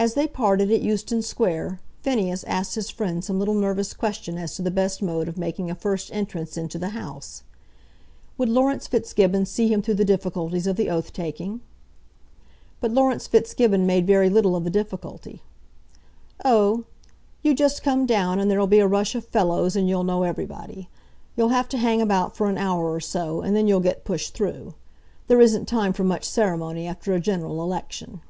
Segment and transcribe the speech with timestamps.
[0.00, 4.54] As they parted at Euston Square, Phineas asked his friend some little nervous question as
[4.54, 7.42] to the best mode of making a first entrance into the House.
[8.36, 11.62] Would Laurence Fitzgibbon see him through the difficulties of the oath taking?
[12.80, 15.42] But Laurence Fitzgibbon made very little of the difficulty.
[16.44, 16.84] "Oh;
[17.42, 20.88] you just come down, and there'll be a rush of fellows, and you'll know everybody.
[21.36, 24.32] You'll have to hang about for an hour or so, and then you'll get pushed
[24.32, 24.74] through.
[25.26, 28.20] There isn't time for much ceremony after a general election."